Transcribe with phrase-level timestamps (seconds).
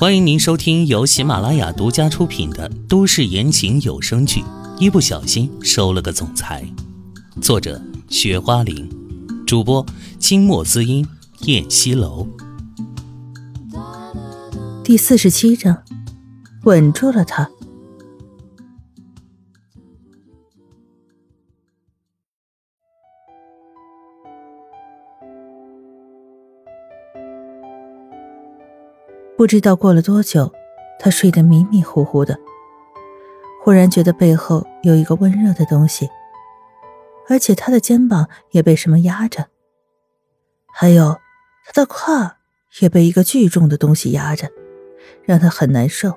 [0.00, 4.42] 欢迎您收听由喜马拉雅独家出品的都市言情有声剧
[4.78, 6.64] 《一不小心收了个总裁》，
[7.42, 8.88] 作者：雪花玲，
[9.44, 9.84] 主播：
[10.20, 11.04] 清墨滋音、
[11.46, 12.28] 燕西楼。
[14.84, 15.82] 第四十七章，
[16.62, 17.50] 稳住了他。
[29.38, 30.52] 不知道过了多久，
[30.98, 32.36] 他睡得迷迷糊糊的，
[33.62, 36.08] 忽然觉得背后有一个温热的东西，
[37.28, 39.46] 而且他的肩膀也被什么压着，
[40.72, 41.16] 还有
[41.64, 42.38] 他的胯
[42.80, 44.50] 也被一个巨重的东西压着，
[45.22, 46.12] 让他很难受。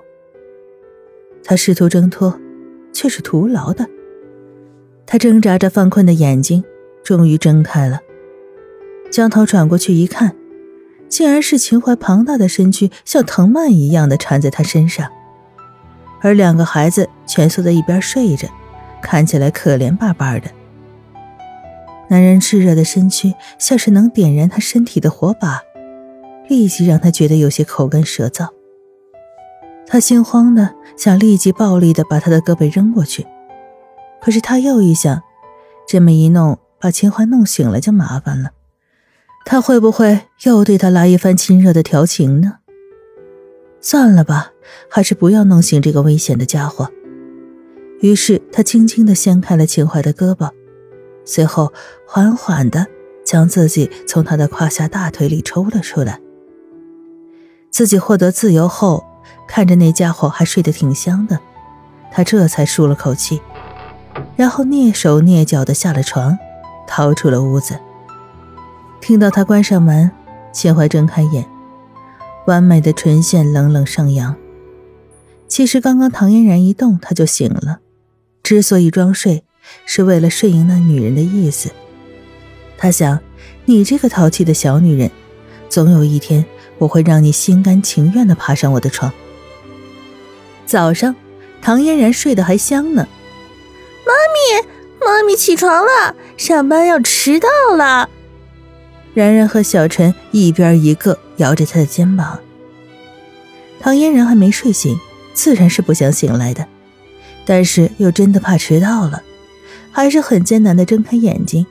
[1.44, 2.36] 他试图挣脱，
[2.92, 3.88] 却是徒劳的。
[5.06, 6.64] 他挣扎着犯困的眼睛，
[7.04, 8.00] 终于睁开了，
[9.12, 10.36] 将头转过去一看。
[11.12, 15.12] 竟然是秦淮庞大的身躯像藤蔓一样的缠在他身上，
[16.22, 18.48] 而两个孩子蜷缩在一边睡着，
[19.02, 20.50] 看起来可怜巴巴的。
[22.08, 25.60] 男人炽热的身躯像是能点燃他身体的火把，
[26.48, 28.48] 立即让他觉得有些口干舌燥。
[29.86, 33.26] 他心慌的想立即暴力的把他的胳膊扔过去，
[34.22, 35.20] 可是他又一想，
[35.86, 38.52] 这么一弄把秦淮弄醒了就麻烦了。
[39.44, 42.58] 他会不会又对他来一番亲热的调情呢？
[43.80, 44.52] 算了吧，
[44.88, 46.90] 还是不要弄醒这个危险的家伙。
[48.00, 50.50] 于是他轻轻地掀开了秦淮的胳膊，
[51.24, 51.72] 随后
[52.06, 52.86] 缓缓地
[53.24, 56.20] 将自己从他的胯下大腿里抽了出来。
[57.70, 59.04] 自己获得自由后，
[59.48, 61.38] 看着那家伙还睡得挺香的，
[62.12, 63.40] 他这才舒了口气，
[64.36, 66.38] 然后蹑手蹑脚地下了床，
[66.86, 67.78] 逃出了屋子。
[69.02, 70.08] 听到他关上门，
[70.52, 71.44] 秦淮睁开眼，
[72.46, 74.36] 完美的唇线冷冷上扬。
[75.48, 77.80] 其实刚刚唐嫣然一动，他就醒了。
[78.44, 79.42] 之所以装睡，
[79.84, 81.72] 是为了顺应那女人的意思。
[82.78, 83.18] 他想，
[83.64, 85.10] 你这个淘气的小女人，
[85.68, 86.44] 总有一天
[86.78, 89.12] 我会让你心甘情愿的爬上我的床。
[90.64, 91.16] 早上，
[91.60, 93.08] 唐嫣然睡得还香呢。
[94.06, 94.12] 妈
[94.62, 94.68] 咪，
[95.04, 98.08] 妈咪起床了，上班要迟到了。
[99.14, 102.38] 然然和小陈一边一个摇着他的肩膀。
[103.80, 104.96] 唐嫣然还没睡醒，
[105.34, 106.66] 自然是不想醒来的，
[107.44, 109.22] 但是又真的怕迟到了，
[109.90, 111.66] 还是很艰难的睁开眼睛。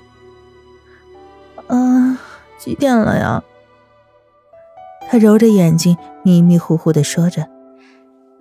[1.68, 2.20] 啊，
[2.60, 3.44] 几点了呀？
[5.10, 7.48] 他揉着眼睛，迷迷糊糊的说着：“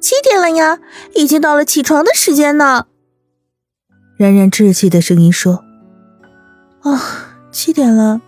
[0.00, 0.78] 七点了呀，
[1.14, 2.86] 已经到了起床的时间呢。”
[4.18, 5.64] 然然稚气的声音说
[6.82, 8.20] ：“啊，七点了。”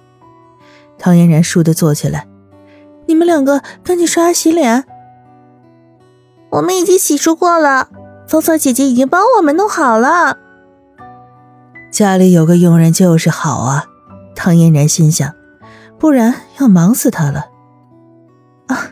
[1.03, 2.29] 唐嫣然倏地坐起来，
[3.07, 4.85] 你们两个赶紧刷牙洗脸。
[6.51, 7.89] 我们已经洗漱过了，
[8.29, 10.39] 芳草姐姐已经帮我们弄好了。
[11.91, 13.87] 家里有个佣人就是好啊，
[14.37, 15.35] 唐嫣然心想，
[15.99, 17.47] 不然要忙死他了。
[18.69, 18.91] 啊，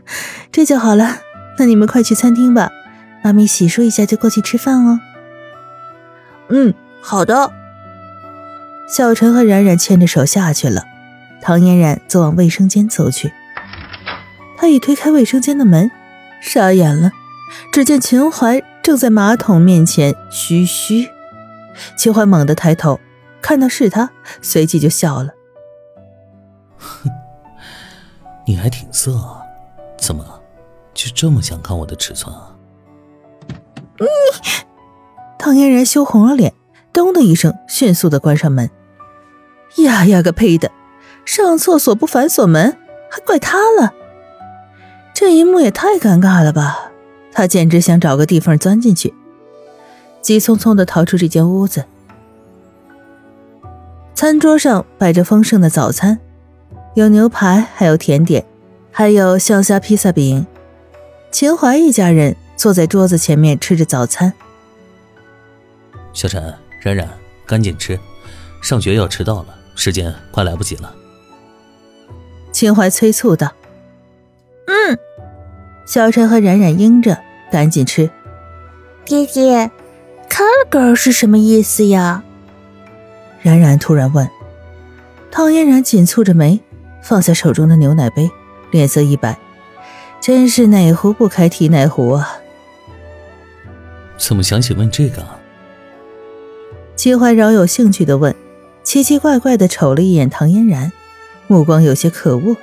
[0.50, 1.18] 这就好了，
[1.60, 2.72] 那你们快去餐厅吧，
[3.22, 4.98] 妈咪洗漱一下就过去吃饭哦。
[6.48, 7.52] 嗯，好的。
[8.88, 10.82] 小陈和冉冉牵着手下去了。
[11.42, 13.32] 唐嫣然则往卫生间走去，
[14.56, 15.90] 他一推开卫生间的门，
[16.40, 17.12] 傻眼了。
[17.72, 21.08] 只见秦淮正在马桶面前嘘嘘。
[21.96, 23.00] 秦淮猛地抬头，
[23.40, 25.30] 看到是他，随即就笑了
[26.78, 27.10] ：“哼，
[28.46, 29.42] 你还挺色啊，
[29.98, 30.24] 怎么
[30.94, 32.54] 就这么想看我的尺寸啊？”
[33.98, 34.06] 你，
[35.38, 36.54] 唐嫣然羞红了脸，
[36.92, 38.70] 咚的一声，迅速的关上门。
[39.78, 40.70] 呀呀个呸的！
[41.32, 42.76] 上厕所不反锁门，
[43.08, 43.94] 还怪他了。
[45.14, 46.90] 这一幕也太尴尬了吧！
[47.30, 49.14] 他简直想找个地缝钻进去，
[50.20, 51.84] 急匆匆的逃出这间屋子。
[54.12, 56.18] 餐桌上摆着丰盛的早餐，
[56.94, 58.44] 有牛排，还有甜点，
[58.90, 60.44] 还有香虾披萨饼。
[61.30, 64.32] 秦淮一家人坐在桌子前面吃着早餐。
[66.12, 67.08] 小陈、冉冉，
[67.46, 67.96] 赶紧吃，
[68.60, 70.92] 上学要迟到了，时间快来不及了。
[72.52, 73.52] 秦淮催促道
[74.66, 74.98] ：“嗯。”
[75.86, 77.18] 小陈和冉冉应着，
[77.50, 78.10] 赶紧吃。
[79.04, 79.70] 爹爹
[80.28, 82.22] ，“color girl” 是什么意思呀？
[83.42, 84.28] 冉冉突然问。
[85.32, 86.60] 唐嫣然紧蹙着眉，
[87.02, 88.30] 放下手中的牛奶杯，
[88.70, 89.38] 脸色一白，
[90.20, 92.38] 真是哪壶不开提哪壶啊！
[94.16, 95.24] 怎么想起问这个？
[96.94, 98.34] 秦淮饶有兴趣的问，
[98.82, 100.92] 奇奇怪怪的瞅了一眼唐嫣然。
[101.50, 102.56] 目光有些可恶。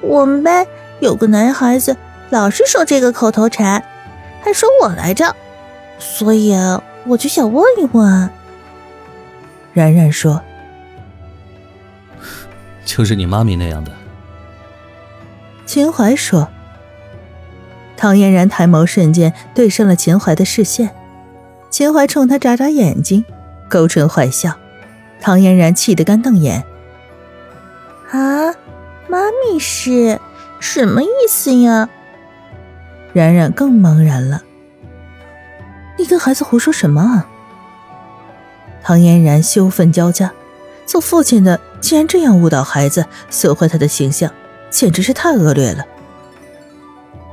[0.00, 0.66] 我们班
[0.98, 1.96] 有个男孩子
[2.28, 3.84] 老是说这个口头禅，
[4.42, 5.36] 还说我来着，
[6.00, 6.52] 所以
[7.06, 8.28] 我就想问一问。
[9.72, 10.42] 然然说
[12.84, 13.92] ：“就是你妈咪那样的。”
[15.64, 16.48] 秦淮说。
[17.96, 20.90] 唐嫣然抬眸，瞬间对上了秦淮的视线。
[21.68, 23.24] 秦淮冲他眨眨眼睛，
[23.68, 24.56] 勾唇坏笑。
[25.20, 26.64] 唐嫣然气得干瞪眼。
[28.10, 28.54] 啊，
[29.08, 30.20] 妈咪是
[30.58, 31.88] 什么意思呀？
[33.12, 34.42] 冉冉更茫然了。
[35.96, 37.26] 你跟孩子胡说什么啊？
[38.82, 40.32] 唐嫣然羞愤交加，
[40.86, 44.32] 做父亲的竟然这样误导孩子，损坏他的形象，
[44.70, 45.84] 简直是太恶劣了。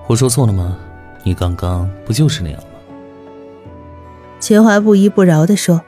[0.07, 0.77] 我说错了吗？
[1.23, 2.69] 你刚刚不就是那样吗？
[4.39, 5.81] 秦淮不依不饶地说：“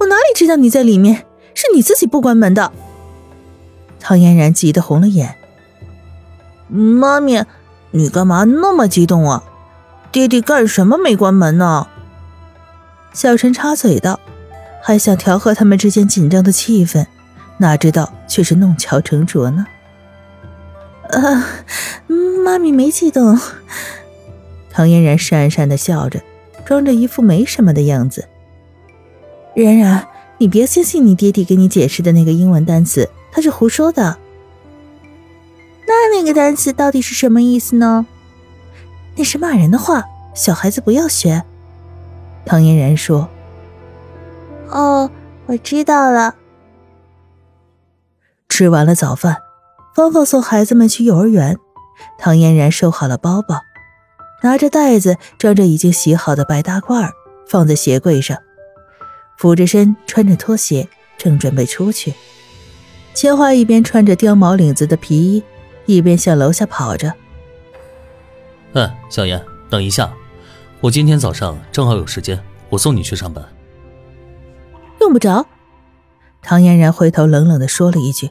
[0.00, 1.26] 我哪里知道你在里面？
[1.54, 2.72] 是你自己不关门的。”
[4.00, 5.36] 唐嫣然急得红了眼。
[6.68, 7.44] 妈咪，
[7.90, 9.44] 你干嘛那么激动啊？
[10.10, 11.86] 爹爹干什么没关门呢？
[13.12, 14.18] 小陈插嘴道，
[14.82, 17.06] 还想调和他们之间紧张的气氛，
[17.58, 19.66] 哪知道却是弄巧成拙呢。
[21.10, 21.46] 啊，
[22.44, 23.38] 妈咪没激动。
[24.70, 26.20] 唐嫣然讪讪的笑着，
[26.64, 28.28] 装着一副没什么的样子。
[29.54, 30.06] 然然，
[30.40, 34.16] 你别相信你爹爹给你解释的那个英文单词，他是胡说的。
[35.86, 38.06] 那那个单词到底是什么意思呢？
[39.16, 40.02] 那是骂人的话，
[40.34, 41.44] 小孩子不要学。
[42.46, 43.28] 唐嫣然说
[44.70, 45.10] ：“哦，
[45.44, 46.36] 我知道了。”
[48.48, 49.36] 吃完了早饭。
[49.94, 51.58] 芳芳送孩子们去幼儿园，
[52.18, 53.60] 唐嫣然收好了包包，
[54.42, 57.10] 拿着袋子装着已经洗好的白大褂
[57.46, 58.38] 放在鞋柜上，
[59.40, 62.12] 俯着身穿着拖鞋，正准备出去。
[63.14, 65.42] 千花一边穿着貂毛领子的皮衣，
[65.86, 67.10] 一边向楼下跑着。
[68.74, 70.12] 嗯，小严，等一下，
[70.82, 72.38] 我今天早上正好有时间，
[72.68, 73.42] 我送你去上班。
[75.00, 75.46] 用不着。
[76.42, 78.28] 唐嫣然回头冷冷地说了一句。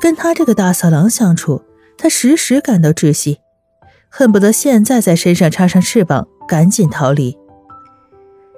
[0.00, 1.62] 跟他这个大色狼相处，
[1.98, 3.40] 他时时感到窒息，
[4.08, 7.36] 恨不得现在在身上插上翅膀，赶紧逃离。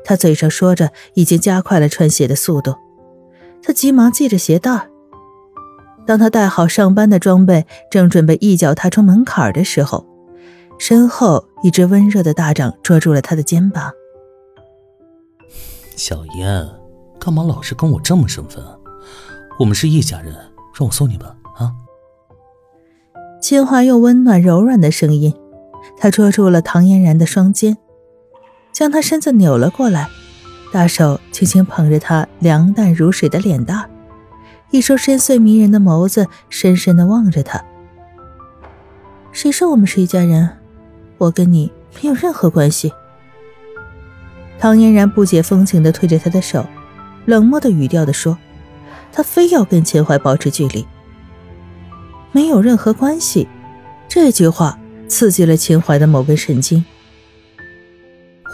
[0.05, 2.75] 他嘴上说着，已经加快了穿鞋的速度。
[3.63, 4.89] 他急忙系着鞋带。
[6.07, 10.07] 当他带好上班的装备，正准备一脚踏出门槛的时候，
[10.79, 13.91] 身后一只温热的大掌捉住了他的肩膀。
[15.97, 16.69] 小燕，
[17.19, 18.77] 干嘛老是跟我这么生分啊？
[19.59, 20.35] 我们是一家人。
[20.77, 21.71] 让我送你吧，啊！
[23.41, 25.33] 秦华用温暖柔软的声音，
[25.97, 27.79] 他捉住了唐嫣然的双肩，
[28.75, 30.09] 将她身子扭了过来，
[30.71, 33.89] 大手轻轻捧着她凉淡如水的脸蛋，
[34.71, 37.65] 一双深邃迷人的眸子深深的望着她。
[39.33, 40.51] 谁说我们是一家人？
[41.17, 42.93] 我跟你没有任何关系。
[44.59, 46.67] 唐嫣然不解风情的推着他的手，
[47.25, 48.37] 冷漠的语调的说。
[49.13, 50.85] 他非要跟秦淮保持距离，
[52.33, 53.47] 没有任何关系。
[54.09, 54.77] 这句话
[55.07, 56.85] 刺激了秦淮的某根神经。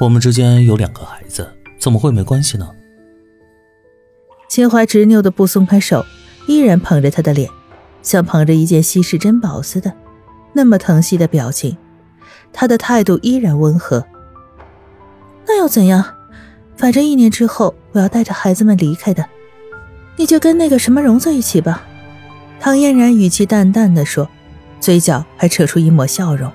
[0.00, 1.46] 我们之间有两个孩子，
[1.78, 2.66] 怎么会没关系呢？
[4.48, 6.06] 秦淮执拗的不松开手，
[6.46, 7.50] 依然捧着他的脸，
[8.02, 9.92] 像捧着一件稀世珍宝似的，
[10.54, 11.76] 那么疼惜的表情。
[12.50, 14.02] 他的态度依然温和。
[15.46, 16.02] 那又怎样？
[16.78, 19.28] 反正一年之后，我要带着孩子们离开的。
[20.16, 21.84] 你就跟那个什么荣在一起吧，
[22.58, 24.26] 唐嫣然语气淡淡的说，
[24.80, 26.50] 嘴角还扯出一抹笑容，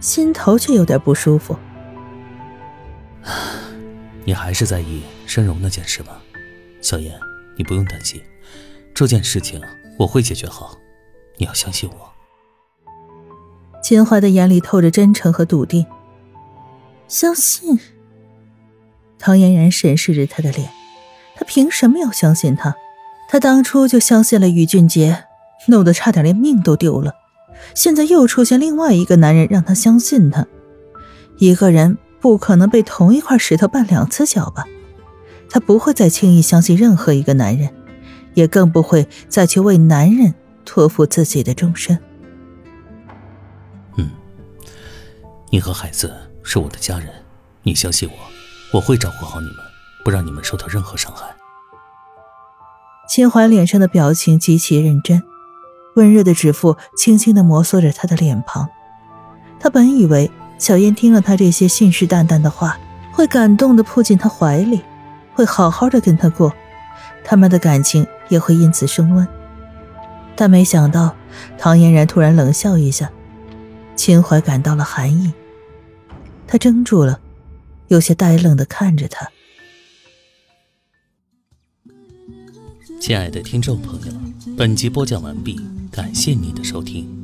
[0.00, 1.54] 心头却有点不舒服。
[4.30, 6.10] 你还是在意申荣那件事吗？
[6.80, 7.18] 小燕，
[7.56, 8.22] 你不用担心，
[8.94, 9.60] 这件事情
[9.98, 10.78] 我会解决好，
[11.36, 12.12] 你要相信我。
[13.82, 15.84] 秦淮的眼里透着真诚和笃定。
[17.08, 17.76] 相信。
[19.18, 20.70] 唐嫣然审视着他的脸，
[21.34, 22.76] 他凭什么要相信他？
[23.28, 25.24] 他当初就相信了于俊杰，
[25.66, 27.14] 弄得差点连命都丢了。
[27.74, 30.46] 现在又出现另外一个男人，让他相信他。
[31.38, 34.64] 一个人不可能被同一块石头绊两次脚吧？
[35.48, 37.74] 她不会再轻易相信任何一个男人，
[38.34, 40.34] 也更不会再去为男人
[40.64, 41.98] 托付自己的终身。
[43.96, 44.10] 嗯，
[45.50, 47.08] 你和孩子是我的家人，
[47.62, 49.56] 你相信我，我会照顾好你们，
[50.04, 51.34] 不让你们受到任何伤害。
[53.08, 55.20] 秦淮脸上的表情极其认真，
[55.96, 58.68] 温热的指腹轻轻的摩挲着他的脸庞。
[59.58, 62.78] 他本以为小燕听了他这些信誓旦旦的话，
[63.12, 64.82] 会感动的扑进他怀里，
[65.32, 66.52] 会好好的跟他过，
[67.24, 69.26] 他们的感情也会因此升温。
[70.36, 71.16] 但没想到，
[71.56, 73.10] 唐嫣然突然冷笑一下，
[73.96, 75.32] 秦淮感到了寒意，
[76.46, 77.18] 他怔住了，
[77.88, 79.30] 有些呆愣的看着他。
[83.00, 84.12] 亲爱的听众朋友，
[84.58, 85.58] 本集播讲完毕，
[85.90, 87.19] 感谢您的收听。